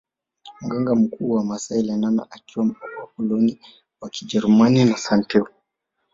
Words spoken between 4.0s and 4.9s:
wa kijerumani